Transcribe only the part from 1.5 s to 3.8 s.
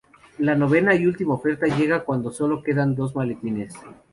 llega cuando solo quedan dos maletines.